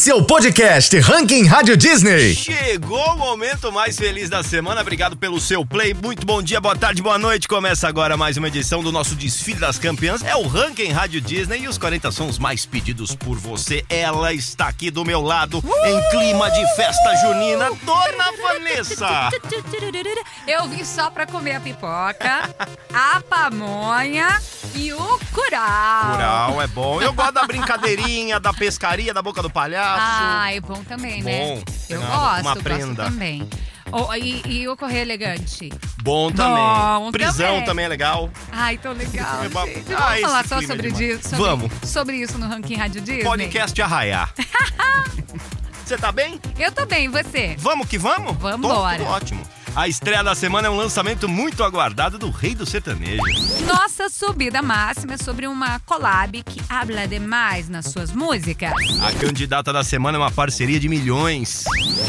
[0.00, 2.34] Esse é o podcast Ranking Rádio Disney.
[2.34, 4.80] Chegou o momento mais feliz da semana.
[4.80, 5.92] Obrigado pelo seu play.
[5.92, 7.46] Muito bom dia, boa tarde, boa noite.
[7.46, 10.24] Começa agora mais uma edição do nosso Desfile das Campeãs.
[10.24, 13.84] É o Ranking Rádio Disney e os 40 sons mais pedidos por você.
[13.90, 15.86] Ela está aqui do meu lado uh!
[15.86, 19.28] em clima de festa junina, Dona Vanessa.
[20.48, 22.48] Eu vim só pra comer a pipoca,
[22.94, 24.40] a pamonha
[24.74, 26.12] e o curau.
[26.12, 27.02] Curau é bom.
[27.02, 29.89] Eu gosto da brincadeirinha, da pescaria, da boca do palhaço.
[29.98, 31.38] Ah, é bom também, né?
[31.46, 31.62] Bom.
[31.88, 33.04] Eu Uma- gosto, uma gosto prenda.
[33.04, 33.48] também.
[33.92, 35.68] Oh, e, e o correio elegante?
[36.02, 36.54] Bom também.
[37.00, 37.64] Bom Prisão também.
[37.64, 38.30] também é legal.
[38.52, 39.92] Ai, tão legal, É ba- gente.
[39.92, 41.18] Ah, Vamos esse falar só clima é sobre, demais.
[41.18, 41.72] di- sobre, Vamos.
[41.84, 43.24] sobre isso no Ranking Rádio Disney?
[43.24, 44.32] Podcast Arraiar.
[45.84, 46.40] Você tá bem?
[46.56, 47.56] Eu tô bem, e você?
[47.58, 48.36] Vamos que vamos?
[48.36, 48.98] Vambora.
[48.98, 49.42] Tô- tô ótimo.
[49.74, 53.22] A estreia da semana é um lançamento muito aguardado do Rei do Sertanejo.
[53.66, 58.72] Nossa subida máxima é sobre uma collab que habla demais nas suas músicas.
[59.00, 61.64] A candidata da semana é uma parceria de milhões.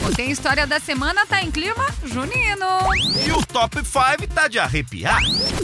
[0.08, 2.66] O Tem História da Semana tá em clima junino.
[3.26, 5.20] E o Top 5 tá de arrepiar.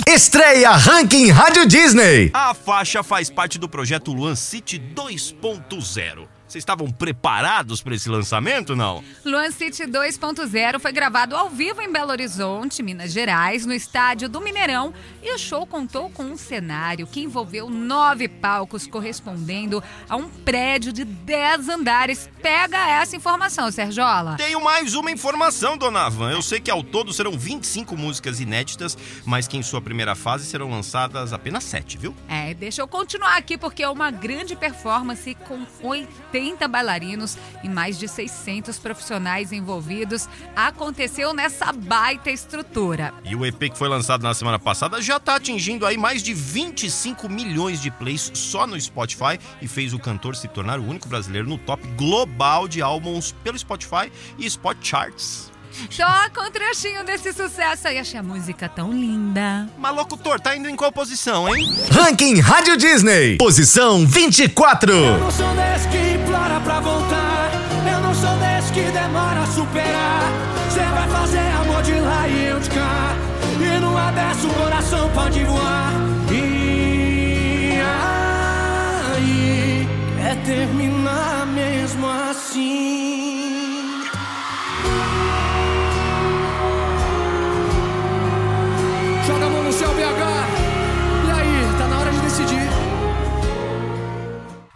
[0.07, 2.29] Estreia Ranking Rádio Disney.
[2.33, 6.36] A faixa faz parte do projeto Luan City 2.0.
[6.47, 9.03] Vocês estavam preparados para esse lançamento, não?
[9.25, 14.39] Luan City 2.0 foi gravado ao vivo em Belo Horizonte, Minas Gerais, no estádio do
[14.39, 20.29] Mineirão, e o show contou com um cenário que envolveu nove palcos correspondendo a um
[20.29, 22.29] prédio de 10 andares.
[22.41, 24.37] Pega essa informação, Sergiola.
[24.37, 26.31] Tenho mais uma informação, dona Van.
[26.31, 30.45] Eu sei que ao todo serão 25 músicas inéditas, mas que em sua primeira fase
[30.45, 32.15] serão lançadas apenas 7, viu?
[32.29, 36.36] É, deixa eu continuar aqui porque é uma grande performance com 80
[36.69, 40.27] bailarinos e mais de 600 profissionais envolvidos.
[40.55, 43.13] Aconteceu nessa baita estrutura.
[43.23, 46.33] E o EP que foi lançado na semana passada já está atingindo aí mais de
[46.33, 51.07] 25 milhões de plays só no Spotify e fez o cantor se tornar o único
[51.07, 55.56] brasileiro no top global de álbuns pelo Spotify e Spot Charts.
[55.95, 57.99] Toca um trechinho desse sucesso aí.
[57.99, 59.67] Achei a música tão linda.
[59.77, 61.73] Mas locutor, tá indo em qual posição, hein?
[61.91, 63.37] Ranking Rádio Disney.
[63.37, 64.91] Posição 24.
[64.91, 67.51] Eu não sou desse que implora pra voltar.
[67.91, 70.31] Eu não sou desse que demora a superar.
[70.69, 73.15] Você vai fazer amor de lá e eu de cá.
[73.59, 75.91] E numa dessa o coração pode voar.
[76.31, 79.87] E aí
[80.21, 83.26] é terminar mesmo assim.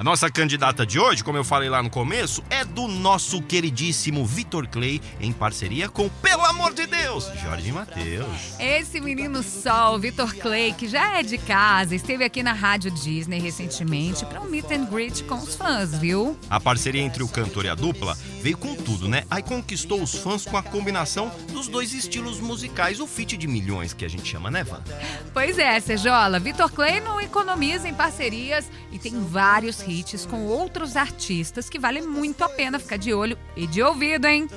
[0.02, 4.26] A nossa candidata de hoje, como eu falei lá no começo, é do nosso queridíssimo
[4.26, 8.60] Vitor Clay, em parceria com, pelo amor de Deus, Jorge Matheus.
[8.60, 13.40] Esse menino sol, Vitor Clay, que já é de casa, esteve aqui na Rádio Disney
[13.40, 16.36] recentemente para um meet and greet com os fãs, viu?
[16.50, 19.24] A parceria entre o cantor e a dupla veio com tudo, né?
[19.30, 23.94] Aí conquistou os fãs com a combinação dos dois estilos musicais, o feat de milhões
[23.94, 24.82] que a gente chama, né, Van?
[25.32, 30.98] Pois é, Serjola, Vitor Clay não economiza em parcerias e tem vários hits com outros
[30.98, 34.48] artistas que vale muito a pena ficar de olho e de ouvido, hein?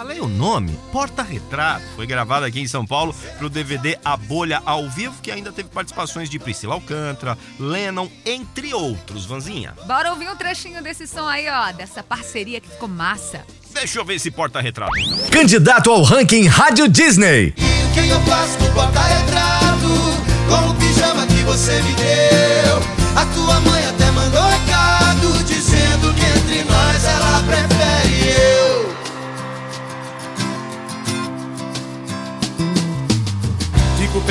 [0.00, 0.74] Falei o nome?
[0.90, 1.84] Porta Retrato.
[1.94, 5.68] Foi gravado aqui em São Paulo pro DVD A Bolha ao Vivo, que ainda teve
[5.68, 9.74] participações de Priscila Alcântara, Lennon, entre outros, Vanzinha.
[9.86, 13.44] Bora ouvir um trechinho desse som aí, ó, dessa parceria que ficou massa.
[13.74, 15.18] Deixa eu ver esse Porta Retrato, então.
[15.30, 17.48] Candidato ao Ranking Rádio Disney.
[17.50, 19.86] O que eu faço no porta-retrato
[20.48, 22.39] Com o pijama que você me deu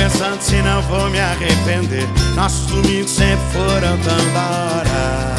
[0.00, 2.08] pensando se não vou me arrepender.
[2.34, 5.34] Nossos domingos sempre foram tão da hora.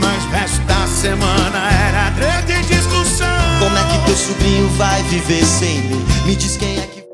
[0.00, 3.28] Mas o resto da semana era treta e discussão.
[3.60, 6.04] Como é que teu sobrinho vai viver sem mim?
[6.26, 7.04] Me diz quem é que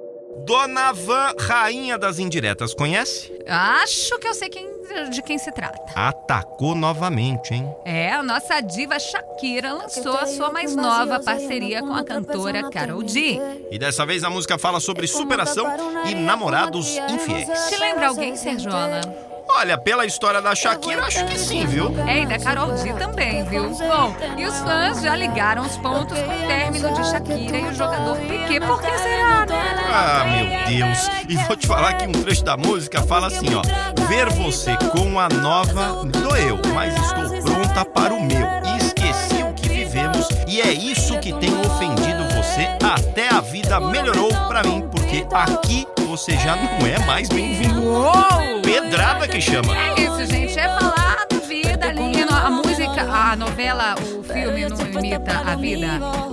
[0.46, 3.30] Dona Van, rainha das indiretas, conhece?
[3.46, 4.68] Acho que eu sei quem,
[5.10, 5.80] de quem se trata.
[5.94, 7.74] Atacou novamente, hein?
[7.84, 13.06] É, a nossa diva Shakira lançou a sua mais nova parceria com a cantora Karol
[13.06, 13.40] G.
[13.70, 15.66] E dessa vez a música fala sobre superação
[16.06, 17.48] e namorados infiéis.
[17.68, 19.29] Te lembra alguém, Serjola?
[19.56, 21.94] Olha, pela história da Shakira, acho que sim, viu?
[22.06, 23.70] É, e da Karol G também, viu?
[23.70, 28.16] Bom, e os fãs já ligaram os pontos pro término de Shakira e o jogador
[28.16, 28.60] Piquet.
[28.60, 29.80] Por que será, né?
[29.92, 31.10] Ah, meu Deus.
[31.28, 33.62] E vou te falar que um trecho da música fala assim, ó.
[34.06, 38.46] Ver você com a nova doeu, mas estou pronta para o meu.
[38.78, 42.68] Esqueci o que vivemos e é isso que tem ofendido você.
[42.82, 47.84] Até a vida melhorou pra mim, porque aqui você já não é mais bem-vindo.
[47.84, 48.60] Uou!
[48.64, 49.76] Pedrada que chama.
[49.78, 50.58] É isso, gente.
[50.58, 52.20] É falar da vida ali.
[52.28, 55.86] A música a novela, o filme não imita a vida,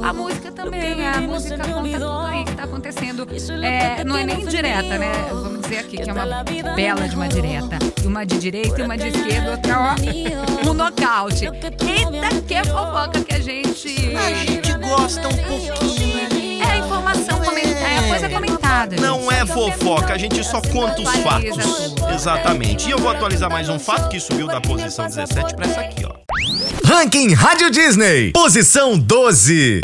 [0.04, 3.28] a música também, a música conta tudo aí que tá acontecendo.
[3.64, 5.12] É, não é nem direta, né?
[5.30, 6.44] Vamos dizer aqui que é uma
[6.76, 7.78] bela de uma direta.
[8.04, 11.46] Uma de direita e uma de esquerda, outra ó, um nocaute.
[11.46, 14.16] Eita, que é fofoca que a gente.
[14.16, 16.62] A gente gosta um pouquinho.
[16.68, 18.57] É informação comentada, é coisa comentada.
[19.00, 21.90] Não é fofoca, a gente só conta os fatos.
[21.90, 22.14] tudo.
[22.14, 22.88] Exatamente.
[22.88, 26.06] E eu vou atualizar mais um fato que subiu da posição 17 pra essa aqui,
[26.06, 26.14] ó.
[26.86, 28.32] Ranking Rádio Disney.
[28.32, 29.82] Posição 12.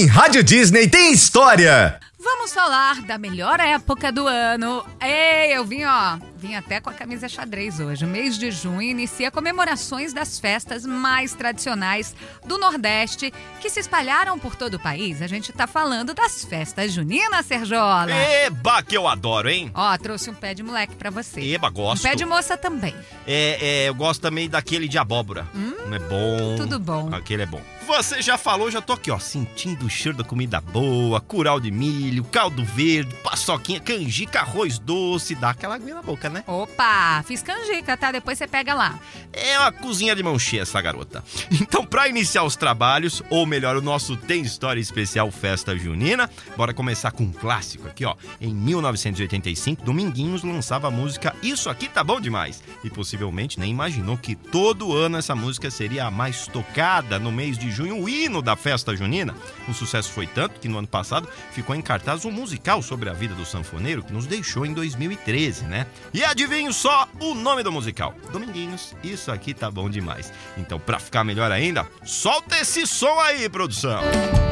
[0.00, 2.00] Ranking Rádio Disney tem história.
[2.18, 4.84] Vamos falar da melhor época do ano.
[5.00, 8.04] Ei, eu vim, ó, vim até com a camisa xadrez hoje.
[8.04, 12.14] O mês de junho inicia comemorações das festas mais tradicionais
[12.46, 15.20] do Nordeste que se espalharam por todo o país.
[15.20, 18.10] A gente tá falando das festas juninas, Serjola.
[18.10, 19.70] Eba, que eu adoro, hein?
[19.74, 21.40] Ó, trouxe um pé de moleque pra você.
[21.40, 22.02] Eba, Um gosto.
[22.02, 22.94] pé de moça também.
[23.26, 25.46] É, é, eu gosto também daquele de abóbora.
[25.92, 26.54] é bom.
[26.54, 27.10] Hum, tudo bom.
[27.14, 27.60] Aquele é bom.
[27.86, 31.72] Você já falou, já tô aqui, ó, sentindo o cheiro da comida boa, curau de
[31.72, 36.29] milho, caldo verde, paçoquinha, canjica, arroz doce, dá aquela aguinha na boca, né?
[36.46, 38.12] Opa, fiz canjica, tá?
[38.12, 38.98] Depois você pega lá.
[39.32, 41.22] É uma cozinha de mão cheia essa garota.
[41.70, 46.72] Então, pra iniciar os trabalhos, ou melhor, o nosso Tem História Especial Festa Junina, bora
[46.72, 48.16] começar com um clássico aqui, ó.
[48.40, 52.62] Em 1985, Dominguinhos lançava a música Isso Aqui Tá Bom Demais.
[52.82, 57.56] E possivelmente nem imaginou que todo ano essa música seria a mais tocada no mês
[57.56, 59.34] de junho, o hino da festa junina.
[59.68, 63.12] O sucesso foi tanto que no ano passado ficou em cartaz um musical sobre a
[63.12, 65.86] vida do sanfoneiro que nos deixou em 2013, né?
[66.12, 70.32] E adivinho só o nome do musical: Dominguinhos, isso aqui tá bom demais.
[70.56, 74.00] Então, pra ficar melhor ainda, solta esse som aí, produção.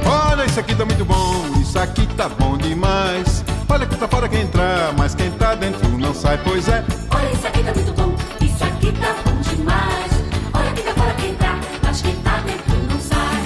[0.07, 3.45] Olha, isso aqui tá muito bom, isso aqui tá bom demais.
[3.69, 6.85] Olha que tá fora quem entrar, mas quem tá dentro não sai, pois é.
[7.15, 10.13] Olha, isso aqui tá muito bom, isso aqui tá bom demais.
[10.55, 13.43] Olha que tá fora quem tá, mas quem tá dentro não sai.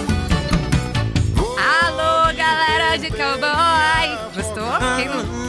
[1.86, 4.32] Alô, galera de cowboy!
[4.34, 4.96] Gostou?
[4.96, 5.41] Quem não...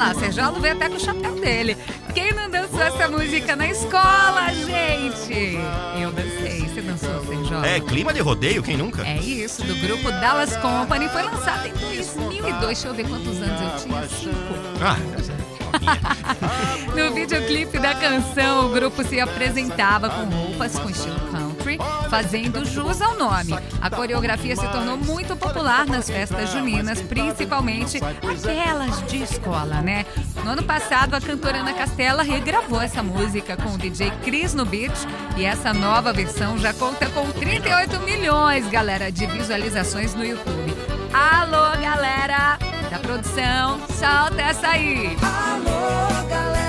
[0.00, 1.76] Lá, o Serjolo veio até com o chapéu dele.
[2.14, 5.58] Quem não dançou essa música na escola, gente?
[6.00, 6.60] Eu dancei.
[6.60, 7.66] Você dançou, Serjolo?
[7.66, 9.06] É clima de rodeio, quem nunca?
[9.06, 11.06] É isso, do grupo Dallas Company.
[11.10, 12.66] Foi lançado em 2002.
[12.66, 14.08] Deixa eu ver quantos anos eu tinha.
[14.08, 14.54] Cinco.
[14.80, 14.96] Ah.
[16.96, 21.20] No videoclipe da canção, o grupo se apresentava com roupas com estilo
[22.10, 23.54] fazendo jus ao nome.
[23.80, 30.04] A coreografia se tornou muito popular nas festas juninas, principalmente aquelas de escola, né?
[30.44, 34.64] No ano passado, a cantora Ana Castela regravou essa música com o DJ Chris no
[34.66, 34.92] beat
[35.36, 40.74] e essa nova versão já conta com 38 milhões, galera, de visualizações no YouTube.
[41.12, 42.58] Alô, galera
[42.90, 45.16] da produção, solta essa aí!
[45.22, 46.59] Alô, galera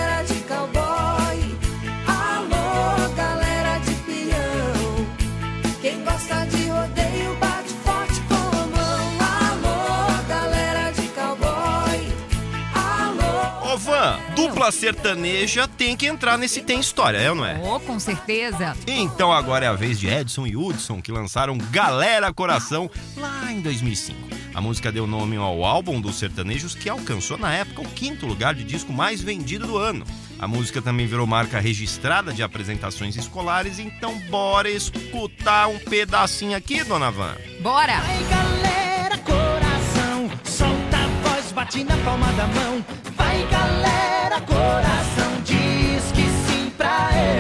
[14.62, 17.60] dupla sertaneja tem que entrar nesse Tem História, é ou não é?
[17.63, 18.77] Oh, com certeza.
[18.86, 22.88] Então agora é a vez de Edson e Hudson, que lançaram Galera Coração
[23.18, 24.20] lá em 2005.
[24.53, 28.53] A música deu nome ao álbum dos sertanejos, que alcançou na época o quinto lugar
[28.53, 30.06] de disco mais vendido do ano.
[30.38, 36.84] A música também virou marca registrada de apresentações escolares, então bora escutar um pedacinho aqui,
[36.84, 37.36] dona Van.
[37.62, 38.00] Bora!
[38.01, 43.11] Vai galera, coração, solta a voz, bate na palma da mão.
[43.50, 46.72] Galera, coração, diz que sim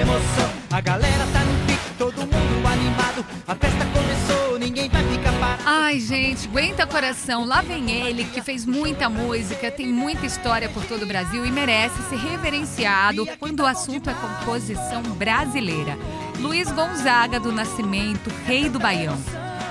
[0.01, 0.49] emoção.
[0.71, 1.61] A galera tá no
[1.97, 3.23] todo mundo animado.
[3.47, 5.61] A festa começou, ninguém vai ficar parado.
[5.65, 7.45] Ai, gente, aguenta coração.
[7.45, 11.51] Lá vem ele, que fez muita música, tem muita história por todo o Brasil e
[11.51, 15.95] merece ser reverenciado quando o assunto é composição brasileira.
[16.39, 19.17] Luiz Gonzaga do Nascimento, rei do Baião.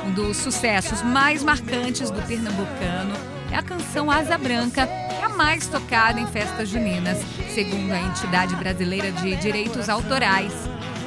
[0.06, 5.28] Um dos sucessos mais marcantes do pernambucano é a canção Asa Branca, que é a
[5.28, 7.18] mais tocada em festas juninas,
[7.54, 10.52] segundo a entidade brasileira de direitos autorais.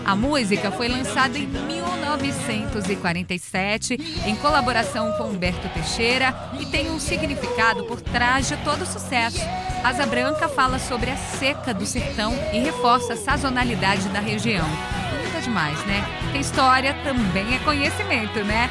[0.05, 3.93] A música foi lançada em 1947
[4.25, 9.39] em colaboração com Humberto Teixeira e tem um significado por trás de todo o sucesso.
[9.81, 14.67] Asa Branca fala sobre a seca do sertão e reforça a sazonalidade da região.
[15.09, 16.03] Bonita demais, né?
[16.33, 18.69] Tem história, também é conhecimento, né?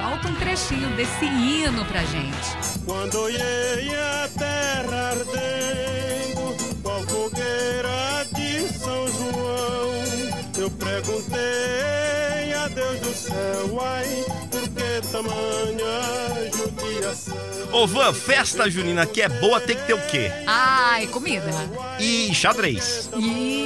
[0.00, 2.56] Solta um trechinho desse hino pra gente.
[2.86, 9.92] Quando olhei a terra ardendo, qual fogueira de São João,
[10.56, 17.36] eu perguntei a Deus do céu, ai, por que tamanha judiação?
[17.70, 20.32] Ô Van, festa junina que é boa tem que ter o quê?
[20.46, 21.50] Ai, comida.
[21.98, 23.10] E xadrez.
[23.18, 23.59] E.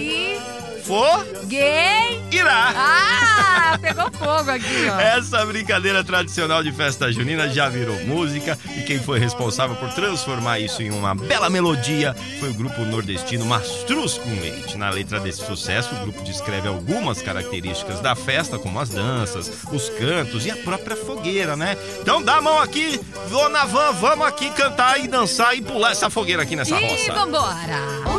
[0.85, 2.23] For, Gay.
[2.31, 2.73] irá.
[2.76, 5.00] Ah, pegou fogo aqui, ó.
[5.00, 10.59] Essa brincadeira tradicional de festa junina já virou música e quem foi responsável por transformar
[10.61, 14.76] isso em uma bela melodia foi o grupo nordestino Mastruz com Leite.
[14.76, 19.88] Na letra desse sucesso, o grupo descreve algumas características da festa, como as danças, os
[19.88, 21.76] cantos e a própria fogueira, né?
[22.00, 23.00] Então dá a mão aqui,
[23.31, 27.12] Dona Van, vamos aqui cantar e dançar e pular essa fogueira aqui nessa E roça.
[27.14, 28.13] vambora.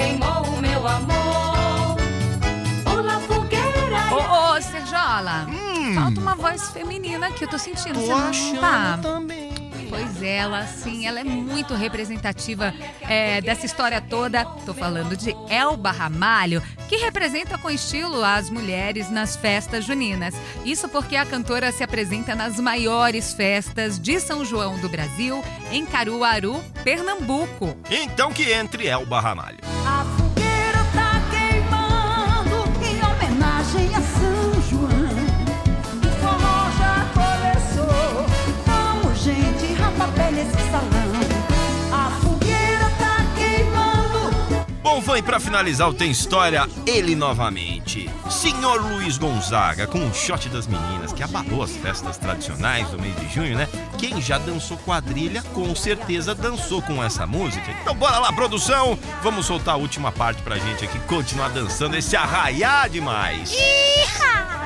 [0.00, 1.96] Queimou o meu amor.
[2.84, 5.46] Pula fogueira, Ô, ô, Serjola,
[5.94, 7.98] falta uma voz feminina aqui, eu tô sentindo.
[7.98, 8.06] Hum.
[8.06, 8.98] Tô você não tá?
[9.02, 9.50] também.
[9.90, 14.44] Pois ela, sim, ela é muito representativa é, dessa história toda.
[14.64, 20.36] Tô falando de Elba Ramalho, que representa com estilo as mulheres nas festas juninas.
[20.64, 25.42] Isso porque a cantora se apresenta nas maiores festas de São João do Brasil,
[25.72, 27.76] em Caruaru, Pernambuco.
[27.90, 29.79] Então que entre Elba Ramalho.
[45.10, 48.08] Bom, e pra finalizar o Tem História, ele novamente.
[48.30, 53.14] Senhor Luiz Gonzaga, com um shot das meninas, que abalou as festas tradicionais do mês
[53.16, 53.68] de junho, né?
[54.00, 57.70] Quem já dançou quadrilha, com certeza dançou com essa música.
[57.82, 58.98] Então bora lá, produção!
[59.22, 63.54] Vamos soltar a última parte pra gente aqui, continuar dançando esse arraiar demais.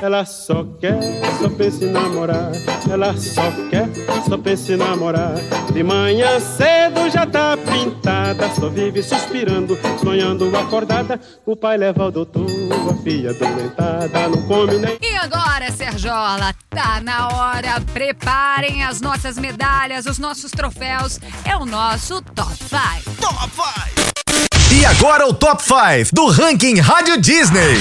[0.00, 1.00] Ela só quer,
[1.40, 2.52] só pensa em namorar.
[2.88, 3.88] Ela só quer,
[4.28, 5.34] só pensa em namorar.
[5.72, 8.48] De manhã cedo já tá pintada.
[8.50, 11.18] Só vive suspirando, sonhando acordada.
[11.44, 12.46] O pai leva ao doutor,
[12.88, 14.28] a filha doentada.
[14.28, 15.13] Não come nem.
[15.24, 17.80] Agora, Serjola, tá na hora.
[17.94, 21.18] Preparem as nossas medalhas, os nossos troféus.
[21.46, 23.16] É o nosso Top 5.
[23.22, 24.78] Top 5!
[24.78, 27.74] E agora o Top 5 do ranking Rádio Disney.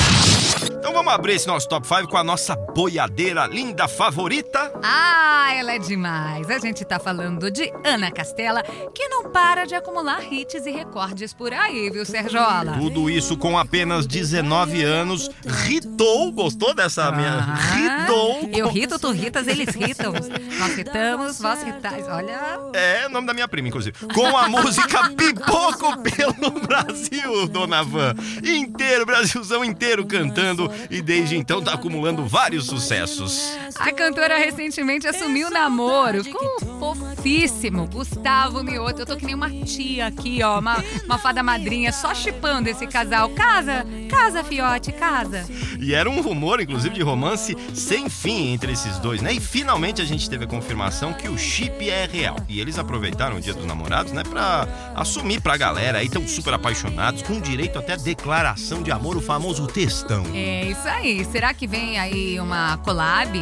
[0.83, 4.69] Então vamos abrir esse nosso Top 5 com a nossa boiadeira linda favorita.
[4.83, 6.49] Ah, ela é demais.
[6.49, 8.61] A gente tá falando de Ana Castela,
[8.93, 12.73] que não para de acumular hits e recordes por aí, viu, Serjola?
[12.77, 15.29] Tudo isso com apenas 19 anos.
[15.45, 17.33] Ritou, gostou dessa minha?
[17.35, 18.01] Aham.
[18.01, 18.49] Ritou.
[18.51, 20.11] Eu rito, tu ritas, eles ritam.
[20.11, 22.05] Nós ritamos, vós ritais.
[22.09, 22.59] Olha.
[22.73, 23.95] É, o nome da minha prima, inclusive.
[24.13, 28.13] Com a música Pipoco pelo Brasil, Dona Van.
[28.43, 30.72] Inteiro, Brasilzão inteiro cantando.
[30.89, 33.57] E desde então tá acumulando vários sucessos.
[33.77, 39.01] A cantora recentemente assumiu o namoro com o fofíssimo Gustavo Mioto.
[39.01, 42.85] Eu tô que nem uma tia aqui, ó, uma, uma fada madrinha, só chipando esse
[42.87, 43.29] casal.
[43.29, 45.45] Casa, casa, fiote, casa.
[45.79, 49.33] E era um rumor, inclusive, de romance sem fim entre esses dois, né?
[49.33, 52.37] E finalmente a gente teve a confirmação que o chip é real.
[52.47, 54.23] E eles aproveitaram o dia dos namorados, né?
[54.23, 59.17] Pra assumir pra galera aí, tão super apaixonados, com direito até a declaração de amor,
[59.17, 60.23] o famoso textão.
[60.33, 61.25] É isso aí.
[61.25, 63.37] Será que vem aí uma collab?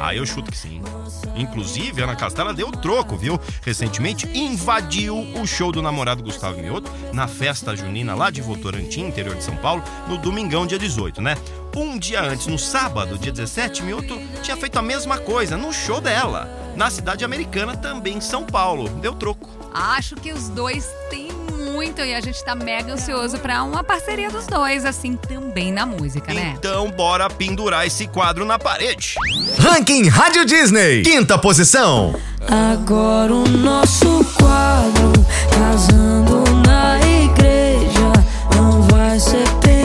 [0.00, 0.82] Ah, eu chuto que sim.
[1.36, 3.40] Inclusive, a Ana Castela deu troco, viu?
[3.62, 9.34] Recentemente invadiu o show do namorado Gustavo Mioto na festa junina lá de Votorantim, interior
[9.34, 11.36] de São Paulo, no domingão, dia 18, né?
[11.76, 16.00] Um dia antes, no sábado, dia 17, Mioto tinha feito a mesma coisa no show
[16.00, 18.88] dela, na cidade americana, também em São Paulo.
[19.00, 19.48] Deu troco.
[19.72, 21.33] Acho que os dois têm
[21.74, 25.84] muito e a gente tá mega ansioso pra uma parceria dos dois, assim, também na
[25.84, 26.54] música, né?
[26.56, 29.16] Então, bora pendurar esse quadro na parede.
[29.58, 31.02] Ranking Rádio Disney.
[31.02, 32.14] Quinta posição.
[32.72, 35.12] Agora o nosso quadro
[35.50, 38.12] casando na igreja
[38.54, 39.83] não vai ser pendurado.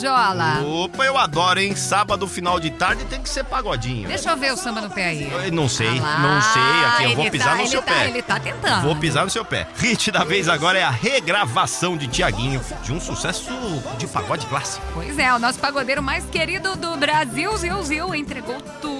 [0.00, 0.62] Sergiola?
[0.64, 1.76] Opa, eu adoro, hein?
[1.76, 4.08] Sábado, final de tarde, tem que ser pagodinho.
[4.08, 5.30] Deixa eu ver o samba no pé aí.
[5.30, 6.62] Eu não sei, Ah lá, não sei.
[6.86, 8.08] Aqui eu vou pisar tá- no seu tá- pé.
[8.08, 8.82] Ele tá tentando.
[8.82, 9.68] Vou pisar no seu pé.
[9.76, 13.50] Hit da vez agora é a regravação de Tiaguinho de um sucesso
[13.98, 14.84] de pagode clássico.
[14.94, 18.99] Pois é, o nosso pagodeiro mais querido do Brasil, Zil Zil, entregou tudo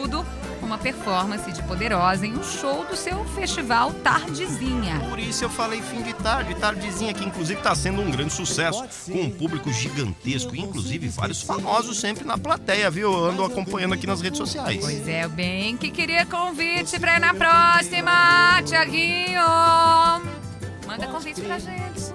[0.71, 5.01] uma performance de Poderosa em um show do seu festival Tardezinha.
[5.09, 8.85] Por isso eu falei fim de tarde, tardezinha, que inclusive tá sendo um grande sucesso,
[9.11, 13.13] com um público gigantesco, inclusive vários famosos sempre na plateia, viu?
[13.13, 14.79] Eu ando acompanhando aqui nas redes sociais.
[14.81, 19.43] Pois é, bem que queria convite pra ir na próxima, Tiaguinho.
[20.87, 22.13] Manda convite pra gente,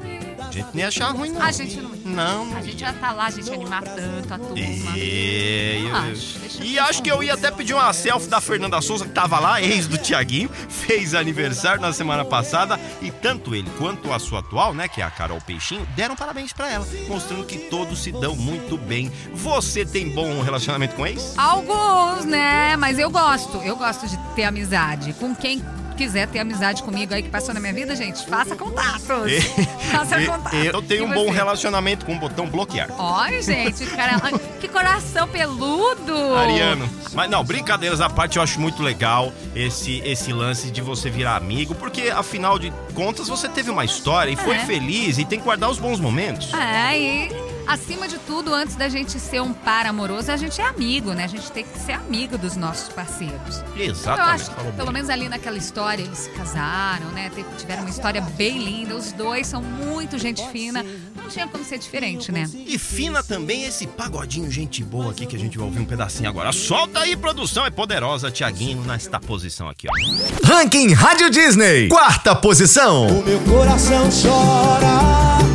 [0.55, 1.41] Gente nem achar ruim, não.
[1.41, 1.91] A gente não.
[2.05, 2.55] Não.
[2.57, 4.55] A gente já tá lá, a gente ia animar tanto a turma.
[4.97, 9.05] É, eu- Acho, E acho que eu ia até pedir uma selfie da Fernanda Souza,
[9.05, 14.11] que tava lá, ex do Tiaguinho, fez aniversário na semana passada, e tanto ele quanto
[14.13, 17.57] a sua atual, né, que é a Carol Peixinho, deram parabéns pra ela, mostrando que
[17.57, 19.11] todos se dão muito bem.
[19.33, 21.33] Você tem bom relacionamento com ex?
[21.37, 22.75] Alguns, né?
[22.77, 23.57] Mas eu gosto.
[23.57, 25.13] Eu gosto de ter amizade.
[25.13, 25.63] Com quem
[25.95, 29.31] quiser ter amizade comigo aí que passou na minha vida, gente, faça contatos.
[29.91, 30.65] faça E- contatos.
[30.65, 31.31] Eu tenho E um bom você?
[31.31, 32.89] relacionamento com o botão bloquear.
[32.97, 34.19] Olha, gente, cara,
[34.59, 36.13] que coração peludo.
[36.35, 36.89] Ariano.
[37.13, 41.35] Mas não, brincadeiras à parte, eu acho muito legal esse, esse lance de você virar
[41.37, 44.65] amigo, porque afinal de contas você teve uma história e foi É.
[44.65, 46.53] feliz e tem que guardar os bons momentos.
[46.53, 50.65] É, e acima de tudo, antes da gente ser um par amoroso, a gente é
[50.65, 51.23] amigo, né?
[51.25, 53.63] A gente tem que ser amigo dos nossos parceiros.
[53.75, 54.33] Eu Exatamente.
[54.35, 57.31] acho que, falou pelo menos ali naquela história, eles se casaram, né?
[57.57, 58.95] Tiveram uma história bem linda.
[58.95, 60.83] Os dois são muito gente fina.
[61.15, 62.49] Não tinha como ser diferente, né?
[62.53, 66.29] E fina também esse pagodinho gente boa aqui que a gente vai ouvir um pedacinho
[66.29, 66.51] agora.
[66.51, 70.47] Solta aí, produção, é poderosa, Tiaguinho, nesta posição aqui, ó.
[70.47, 71.87] Ranking Rádio Disney.
[71.87, 73.07] Quarta posição.
[73.07, 75.54] O meu coração chora.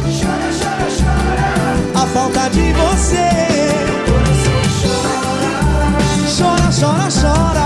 [2.12, 3.28] Falta de você.
[6.36, 7.59] Chora, chora, chora.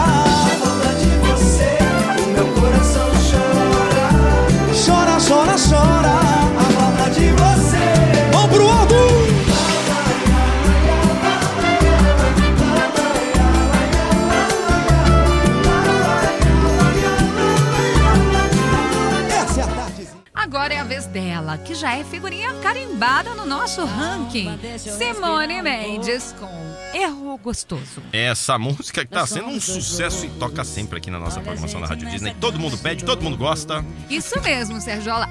[21.15, 24.59] Dela, que já é figurinha carimbada no nosso ranking.
[24.77, 26.49] Simone Mendes com
[26.93, 28.03] Erro Gostoso.
[28.13, 31.87] Essa música que tá sendo um sucesso e toca sempre aqui na nossa programação da
[31.87, 32.35] Rádio Disney.
[32.41, 33.85] Todo mundo pede, todo mundo gosta.
[34.11, 35.29] Isso mesmo, Sergiola.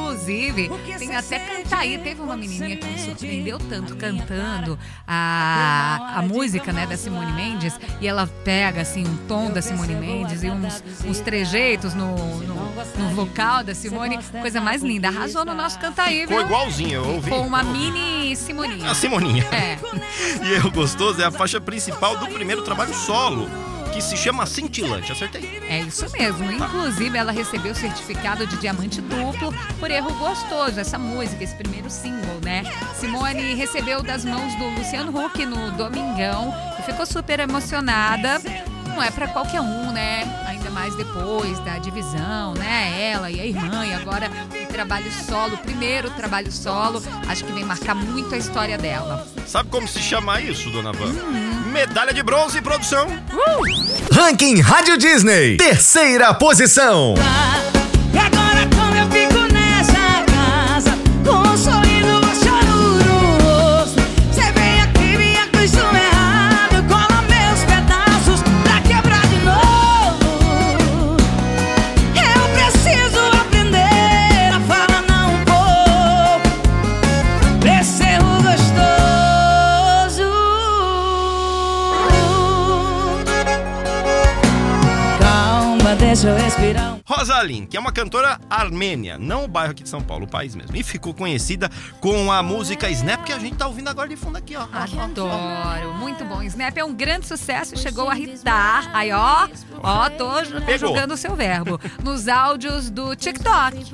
[0.00, 1.98] Inclusive, tem até Cantaí.
[1.98, 7.78] Teve uma menininha que me surpreendeu tanto cantando a, a música né, da Simone Mendes.
[8.00, 12.54] E ela pega assim um tom da Simone Mendes e uns, uns trejeitos no, no,
[12.54, 14.18] no vocal da Simone.
[14.40, 15.08] Coisa mais linda.
[15.08, 16.28] Arrasou no nosso Cantaí, viu?
[16.28, 17.30] Ficou igualzinho, eu ouvi.
[17.30, 18.90] Com uma mini Simoninha.
[18.90, 19.44] A Simoninha.
[19.52, 19.78] É.
[20.42, 23.48] E Erro Gostoso é a faixa principal do primeiro trabalho solo,
[23.92, 25.12] que se chama Cintilante.
[25.12, 25.60] Acertei.
[25.68, 26.50] É isso mesmo.
[26.50, 30.78] Inclusive, ela recebeu o certificado de diamante duplo por erro gostoso.
[30.80, 32.62] Essa música, esse primeiro single, né?
[32.98, 38.40] Simone recebeu das mãos do Luciano Huck no Domingão e ficou super emocionada.
[38.86, 40.24] Não é pra qualquer um, né?
[40.46, 43.10] Ainda mais depois da divisão, né?
[43.12, 47.52] Ela e a irmã, e agora o trabalho solo, o primeiro trabalho solo, acho que
[47.52, 49.26] vem marcar muito a história dela.
[49.46, 51.12] Sabe como se chama isso, dona Van?
[51.70, 53.06] Medalha de bronze, produção.
[54.12, 55.56] Ranking Rádio Disney.
[55.56, 57.14] Terceira posição.
[87.20, 90.54] Rosaline, que é uma cantora armênia, não o bairro aqui de São Paulo, o país
[90.56, 90.74] mesmo.
[90.74, 94.38] E ficou conhecida com a música Snap, que a gente tá ouvindo agora de fundo
[94.38, 94.66] aqui, ó.
[94.72, 96.42] Adoro, muito bom.
[96.42, 98.88] Snap é um grande sucesso e chegou a irritar.
[98.94, 99.46] Aí, ó,
[99.82, 100.30] ó, tô
[100.64, 100.88] Pegou.
[100.88, 101.78] jogando o seu verbo.
[102.02, 103.84] Nos áudios do TikTok.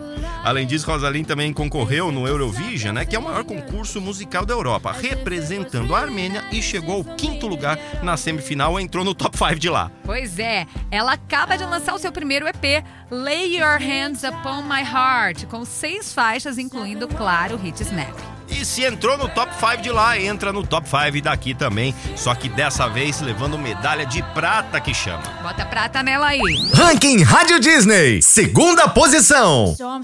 [0.45, 4.55] Além disso, Rosaline também concorreu no Eurovision, né, que é o maior concurso musical da
[4.55, 9.57] Europa, representando a Armênia e chegou ao quinto lugar na semifinal, entrou no top 5
[9.57, 9.91] de lá.
[10.05, 14.83] Pois é, ela acaba de lançar o seu primeiro EP, Lay Your Hands Upon My
[14.83, 18.13] Heart, com seis faixas, incluindo, claro, o hit Snap.
[18.49, 22.35] E se entrou no top 5 de lá, entra no top 5 daqui também, só
[22.35, 25.23] que dessa vez levando medalha de prata que chama.
[25.43, 26.41] Bota prata nela aí.
[26.73, 28.21] Ranking Rádio Disney.
[28.23, 29.73] Segunda posição.
[29.73, 30.03] Storm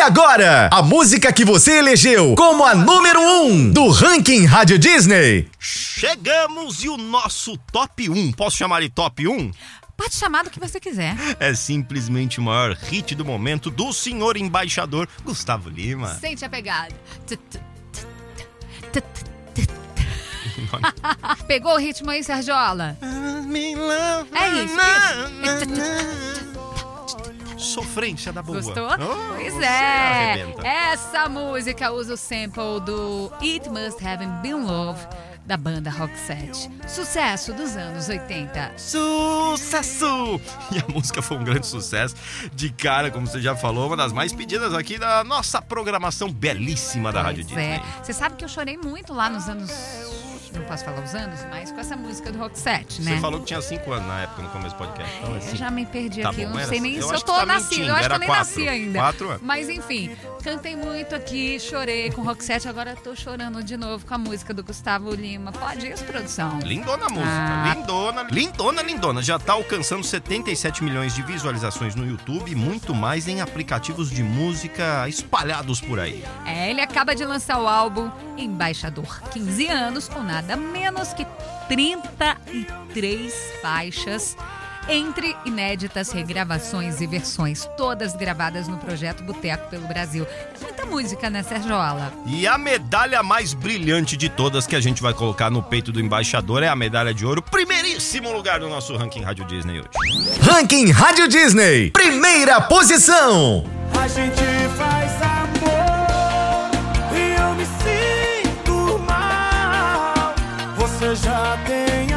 [0.00, 4.78] E agora, a música que você elegeu como a número 1 um do ranking Rádio
[4.78, 5.46] Disney.
[5.58, 8.32] Chegamos e o nosso top 1.
[8.32, 9.50] Posso chamar de top 1?
[9.98, 11.14] Pode chamar do que você quiser.
[11.38, 16.14] É simplesmente o maior hit do momento do senhor embaixador Gustavo Lima.
[16.14, 16.94] Sente a pegada.
[21.46, 22.96] Pegou o ritmo aí, Sergiola?
[24.32, 24.76] É isso.
[25.44, 26.50] isso.
[27.60, 28.60] Sofrência da boa.
[28.60, 28.88] Gostou?
[28.92, 30.46] Oh, pois é.
[30.64, 35.00] Essa música usa o sample do It Must Have Been Love
[35.46, 36.70] da banda Rock 7.
[36.86, 38.72] Sucesso dos anos 80.
[38.76, 40.40] Sucesso!
[40.70, 42.14] E a música foi um grande sucesso.
[42.54, 47.10] De cara, como você já falou, uma das mais pedidas aqui da nossa programação belíssima
[47.12, 47.74] da Rádio Pois Disney.
[47.76, 47.82] é.
[48.04, 49.70] Você sabe que eu chorei muito lá nos anos.
[50.54, 53.14] Não posso falar os anos, mas com essa música do Rock 7, né?
[53.14, 55.16] Você falou que tinha 5 anos na época, no começo do podcast.
[55.18, 57.06] Então, Eu assim, já me perdi Tá aqui, eu bom, não era- sei nem eu
[57.08, 57.70] se eu tô tá nascida.
[57.70, 58.44] mentindo, Eu acho que era eu nem quatro.
[58.46, 58.98] nasci ainda.
[58.98, 59.42] Quatro anos.
[59.42, 64.14] Mas enfim, cantei muito aqui, chorei com Rock 7, agora tô chorando de novo com
[64.14, 65.52] a música do Gustavo Lima.
[65.52, 66.58] Pode isso, produção?
[66.60, 67.74] Lindona a música, Ah.
[67.76, 69.22] lindona, lindona, lindona.
[69.22, 74.22] Já tá alcançando 77 milhões de visualizações no YouTube e muito mais em aplicativos de
[74.22, 76.24] música espalhados por aí.
[76.44, 79.20] É, ele acaba de lançar o álbum Embaixador.
[79.30, 81.26] 15 anos, com nada menos que
[81.68, 84.36] 33 faixas.
[84.88, 90.26] Entre inéditas, regravações e versões, todas gravadas no projeto Boteco pelo Brasil.
[90.26, 92.12] É muita música, né, Sergiola?
[92.26, 96.00] E a medalha mais brilhante de todas que a gente vai colocar no peito do
[96.00, 99.90] embaixador é a medalha de ouro, primeiríssimo lugar do nosso ranking Rádio Disney hoje.
[100.42, 103.64] Ranking Rádio Disney, primeira posição.
[103.96, 104.42] A gente
[104.76, 105.39] faz amor
[111.00, 112.09] Você já tem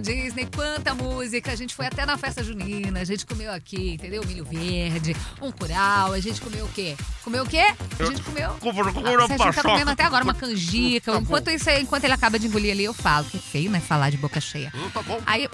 [0.00, 1.52] Disney, quanta música.
[1.52, 4.24] A gente foi até na festa junina, a gente comeu aqui, entendeu?
[4.26, 6.96] Milho verde, um curau, a gente comeu o quê?
[7.22, 7.64] Comeu o quê?
[7.98, 8.50] A gente comeu...
[8.50, 11.12] Ah, a gente tá comendo até agora uma canjica.
[11.16, 13.26] Enquanto, isso, enquanto ele acaba de engolir ali, eu falo.
[13.26, 13.80] Que feio, né?
[13.80, 14.72] Falar de boca cheia.
[14.92, 15.20] Tá bom.
[15.26, 15.48] Aí,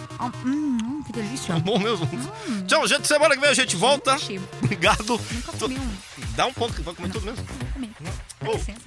[0.44, 1.54] hum, hum, que delícia.
[1.54, 2.08] Tá bom mesmo.
[2.66, 3.06] Tchau, gente.
[3.06, 4.16] Semana que vem a gente volta.
[4.62, 5.20] Obrigado.
[5.32, 5.96] Nunca comi um.
[6.34, 7.44] Dá um pouco, vai comer tudo mesmo.
[7.72, 7.95] Comi.
[8.46, 8.56] Dá Oh.
[8.56, 8.80] licença.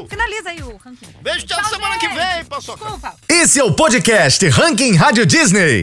[0.00, 0.06] Oh.
[0.08, 1.06] Finaliza aí o ranking.
[1.20, 2.16] Beijo, tchau, semana que gente.
[2.18, 2.84] vem, paçoca.
[2.84, 3.14] Desculpa.
[3.28, 5.80] Esse é o podcast Ranking Rádio Disney.